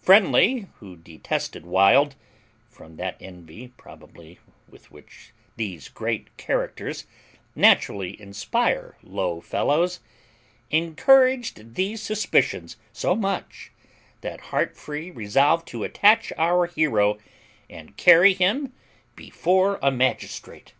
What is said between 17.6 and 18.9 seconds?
and carry him